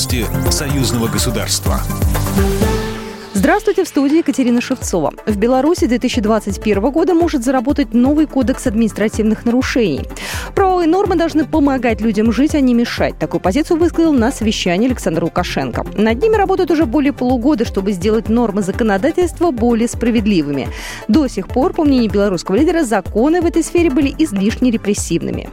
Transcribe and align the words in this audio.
Новости 0.00 0.24
союзного 0.50 1.08
государства. 1.08 1.78
Здравствуйте, 3.34 3.84
в 3.84 3.88
студии 3.88 4.16
Екатерина 4.16 4.62
Шевцова. 4.62 5.12
В 5.26 5.36
Беларуси 5.36 5.84
2021 5.84 6.90
года 6.90 7.12
может 7.12 7.44
заработать 7.44 7.92
новый 7.92 8.24
кодекс 8.26 8.66
административных 8.66 9.44
нарушений. 9.44 10.00
Правовые 10.54 10.88
нормы 10.88 11.16
должны 11.16 11.44
помогать 11.44 12.00
людям 12.00 12.32
жить, 12.32 12.54
а 12.54 12.60
не 12.60 12.72
мешать. 12.72 13.18
Такую 13.18 13.42
позицию 13.42 13.76
высказал 13.76 14.14
на 14.14 14.32
совещании 14.32 14.86
Александр 14.86 15.24
Лукашенко. 15.24 15.84
Над 15.98 16.22
ними 16.22 16.34
работают 16.34 16.70
уже 16.70 16.86
более 16.86 17.12
полугода, 17.12 17.66
чтобы 17.66 17.92
сделать 17.92 18.30
нормы 18.30 18.62
законодательства 18.62 19.50
более 19.50 19.86
справедливыми. 19.86 20.68
До 21.08 21.28
сих 21.28 21.46
пор, 21.46 21.74
по 21.74 21.84
мнению 21.84 22.10
белорусского 22.10 22.56
лидера, 22.56 22.84
законы 22.84 23.42
в 23.42 23.44
этой 23.44 23.62
сфере 23.62 23.90
были 23.90 24.14
излишне 24.16 24.70
репрессивными. 24.70 25.50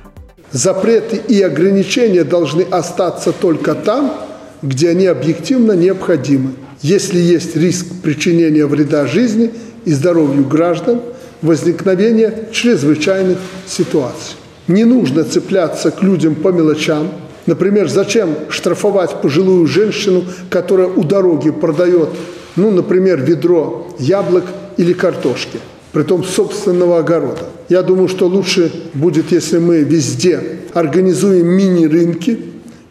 Запреты 0.53 1.17
и 1.17 1.41
ограничения 1.41 2.23
должны 2.23 2.61
остаться 2.61 3.33
только 3.33 3.75
там, 3.75 4.26
где 4.61 4.89
они 4.89 5.05
объективно 5.05 5.73
необходимы 5.73 6.51
если 6.81 7.19
есть 7.19 7.55
риск 7.55 7.87
причинения 8.03 8.65
вреда 8.65 9.07
жизни 9.07 9.51
и 9.85 9.91
здоровью 9.91 10.45
граждан, 10.45 11.01
возникновения 11.41 12.47
чрезвычайных 12.51 13.37
ситуаций. 13.67 14.35
Не 14.67 14.83
нужно 14.83 15.23
цепляться 15.23 15.91
к 15.91 16.03
людям 16.03 16.35
по 16.35 16.49
мелочам. 16.49 17.09
Например, 17.45 17.87
зачем 17.87 18.35
штрафовать 18.49 19.21
пожилую 19.21 19.65
женщину, 19.67 20.25
которая 20.49 20.87
у 20.87 21.03
дороги 21.03 21.51
продает, 21.51 22.09
ну, 22.55 22.71
например, 22.71 23.21
ведро 23.21 23.87
яблок 23.99 24.43
или 24.75 24.93
картошки, 24.93 25.59
притом 25.93 26.23
собственного 26.23 26.99
огорода. 26.99 27.45
Я 27.69 27.83
думаю, 27.83 28.09
что 28.09 28.27
лучше 28.27 28.71
будет, 28.93 29.31
если 29.31 29.59
мы 29.59 29.79
везде 29.79 30.41
организуем 30.73 31.47
мини-рынки, 31.47 32.37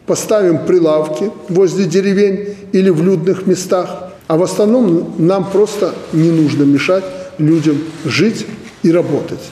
поставим 0.07 0.65
прилавки 0.65 1.31
возле 1.49 1.85
деревень 1.85 2.55
или 2.71 2.89
в 2.89 3.03
людных 3.03 3.45
местах. 3.45 4.13
А 4.27 4.37
в 4.37 4.43
основном 4.43 5.13
нам 5.17 5.49
просто 5.49 5.93
не 6.13 6.31
нужно 6.31 6.63
мешать 6.63 7.03
людям 7.37 7.77
жить 8.03 8.45
и 8.83 8.91
работать. 8.91 9.51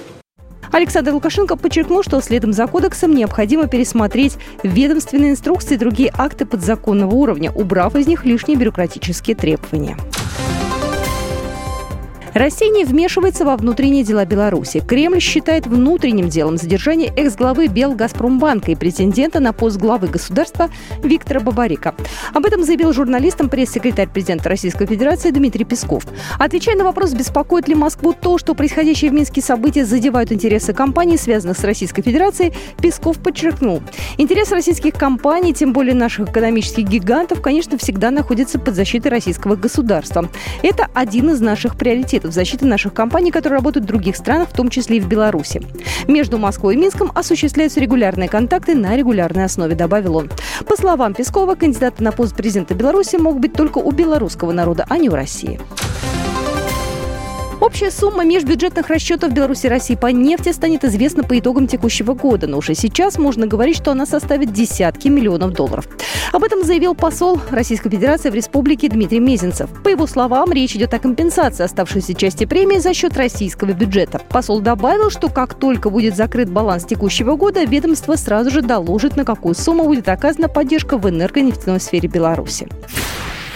Александр 0.71 1.13
Лукашенко 1.13 1.55
подчеркнул, 1.55 2.03
что 2.03 2.19
следом 2.19 2.52
за 2.52 2.67
кодексом 2.67 3.16
необходимо 3.16 3.67
пересмотреть 3.67 4.38
ведомственные 4.63 5.31
инструкции 5.31 5.75
и 5.75 5.77
другие 5.77 6.11
акты 6.17 6.45
подзаконного 6.45 7.13
уровня, 7.16 7.51
убрав 7.51 7.95
из 7.95 8.07
них 8.07 8.25
лишние 8.25 8.57
бюрократические 8.57 9.38
требования. 9.38 9.95
Россия 12.36 12.69
не 12.69 12.83
вмешивается 12.83 13.45
во 13.45 13.55
внутренние 13.55 14.03
дела 14.03 14.25
Беларуси. 14.25 14.81
Кремль 14.86 15.22
считает 15.22 15.67
внутренним 15.67 16.28
делом 16.28 16.58
задержание 16.58 17.09
экс-главы 17.16 17.67
Белгазпромбанка 17.67 18.72
и 18.72 18.75
претендента 18.75 19.39
на 19.39 19.53
пост 19.53 19.78
главы 19.78 20.08
государства 20.08 20.69
Виктора 21.02 21.39
Бабарика. 21.39 21.95
Об 22.33 22.45
этом 22.45 22.66
заявил 22.66 22.91
журналистам 22.91 23.47
пресс-секретарь 23.47 24.09
президента 24.09 24.50
Российской 24.50 24.86
Федерации 24.86 25.31
Дмитрий 25.31 25.63
Песков. 25.63 26.03
Отвечая 26.38 26.75
на 26.75 26.83
вопрос, 26.83 27.13
беспокоит 27.13 27.69
ли 27.69 27.75
Москву 27.75 28.11
то, 28.11 28.38
что 28.38 28.53
происходящие 28.53 29.11
в 29.11 29.13
Минске 29.13 29.41
события 29.41 29.86
задевают 29.86 30.33
интересы 30.33 30.73
компаний, 30.73 31.17
связанных 31.17 31.58
с 31.58 31.63
Российской 31.63 32.02
Федерацией, 32.02 32.52
Песков 32.81 33.17
подчеркнул. 33.19 33.81
Интерес 34.17 34.52
российских 34.52 34.95
компаний, 34.95 35.53
тем 35.53 35.72
более 35.72 35.95
наших 35.95 36.31
экономических 36.31 36.83
гигантов, 36.83 37.39
конечно, 37.41 37.78
всегда 37.78 38.11
находится 38.11 38.59
под 38.59 38.75
защитой 38.75 39.08
российского 39.08 39.56
государства. 39.56 40.30
Это 40.63 40.89
один 40.94 41.30
из 41.30 41.39
наших 41.39 41.78
приоритетов 41.78 42.24
в 42.29 42.33
защиты 42.33 42.65
наших 42.65 42.93
компаний, 42.93 43.31
которые 43.31 43.57
работают 43.57 43.85
в 43.85 43.87
других 43.87 44.15
странах, 44.15 44.49
в 44.49 44.53
том 44.53 44.69
числе 44.69 44.97
и 44.97 44.99
в 44.99 45.07
Беларуси. 45.07 45.61
Между 46.07 46.37
Москвой 46.37 46.75
и 46.75 46.77
Минском 46.77 47.11
осуществляются 47.13 47.79
регулярные 47.79 48.29
контакты 48.29 48.75
на 48.75 48.95
регулярной 48.95 49.45
основе, 49.45 49.75
добавил 49.75 50.17
он. 50.17 50.29
По 50.67 50.75
словам 50.75 51.13
Пескова, 51.13 51.55
кандидаты 51.55 52.03
на 52.03 52.11
пост 52.11 52.35
президента 52.35 52.73
Беларуси 52.73 53.15
могут 53.15 53.41
быть 53.41 53.53
только 53.53 53.79
у 53.79 53.91
белорусского 53.91 54.51
народа, 54.51 54.85
а 54.89 54.97
не 54.97 55.09
у 55.09 55.13
России. 55.13 55.59
Общая 57.65 57.89
сумма 57.89 58.23
межбюджетных 58.25 58.89
расчетов 58.89 59.33
Беларуси 59.33 59.65
и 59.65 59.69
России 59.69 59.95
по 59.95 60.05
нефти 60.05 60.51
станет 60.51 60.83
известна 60.83 61.23
по 61.23 61.39
итогам 61.39 61.65
текущего 61.65 62.13
года, 62.13 62.45
но 62.45 62.59
уже 62.59 62.75
сейчас 62.75 63.17
можно 63.17 63.47
говорить, 63.47 63.75
что 63.77 63.89
она 63.89 64.05
составит 64.05 64.53
десятки 64.53 65.07
миллионов 65.07 65.53
долларов. 65.53 65.87
Об 66.31 66.43
этом 66.43 66.63
заявил 66.63 66.93
посол 66.93 67.41
Российской 67.49 67.89
Федерации 67.89 68.29
в 68.29 68.35
республике 68.35 68.87
Дмитрий 68.87 69.19
Мезенцев. 69.19 69.67
По 69.83 69.87
его 69.89 70.05
словам, 70.05 70.51
речь 70.51 70.75
идет 70.75 70.93
о 70.93 70.99
компенсации 70.99 71.63
оставшейся 71.63 72.13
части 72.13 72.45
премии 72.45 72.77
за 72.77 72.93
счет 72.93 73.17
российского 73.17 73.71
бюджета. 73.71 74.21
Посол 74.29 74.59
добавил, 74.59 75.09
что 75.09 75.27
как 75.27 75.55
только 75.55 75.89
будет 75.89 76.15
закрыт 76.15 76.51
баланс 76.51 76.85
текущего 76.85 77.35
года, 77.35 77.63
ведомство 77.63 78.13
сразу 78.15 78.51
же 78.51 78.61
доложит, 78.61 79.17
на 79.17 79.25
какую 79.25 79.55
сумму 79.55 79.85
будет 79.85 80.07
оказана 80.07 80.49
поддержка 80.49 80.99
в 80.99 81.09
энергонефтяной 81.09 81.79
сфере 81.79 82.07
Беларуси. 82.07 82.67